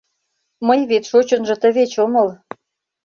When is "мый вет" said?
0.67-1.03